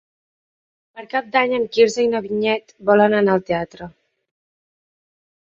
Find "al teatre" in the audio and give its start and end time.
3.37-3.91